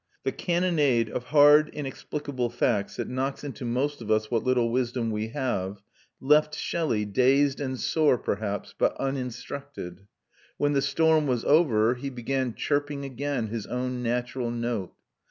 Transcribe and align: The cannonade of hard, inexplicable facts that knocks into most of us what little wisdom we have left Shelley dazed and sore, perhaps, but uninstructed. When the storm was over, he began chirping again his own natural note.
The 0.23 0.31
cannonade 0.31 1.11
of 1.11 1.25
hard, 1.25 1.69
inexplicable 1.69 2.49
facts 2.49 2.95
that 2.95 3.07
knocks 3.07 3.43
into 3.43 3.65
most 3.65 4.01
of 4.01 4.09
us 4.09 4.31
what 4.31 4.43
little 4.43 4.71
wisdom 4.71 5.11
we 5.11 5.27
have 5.27 5.83
left 6.19 6.55
Shelley 6.55 7.05
dazed 7.05 7.61
and 7.61 7.79
sore, 7.79 8.17
perhaps, 8.17 8.73
but 8.75 8.97
uninstructed. 8.97 10.07
When 10.57 10.73
the 10.73 10.81
storm 10.81 11.27
was 11.27 11.45
over, 11.45 11.93
he 11.93 12.09
began 12.09 12.55
chirping 12.55 13.05
again 13.05 13.49
his 13.49 13.67
own 13.67 14.01
natural 14.01 14.49
note. 14.49 14.91